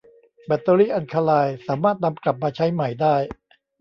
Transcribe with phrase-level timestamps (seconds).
[0.45, 3.15] แบตเตอรี่อัลคาไลน์สามารถนำกลับมาใช้ใหม่ได้